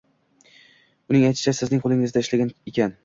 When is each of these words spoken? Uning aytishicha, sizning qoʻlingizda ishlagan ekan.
Uning 1.13 1.27
aytishicha, 1.27 1.53
sizning 1.59 1.85
qoʻlingizda 1.85 2.25
ishlagan 2.25 2.51
ekan. 2.73 2.97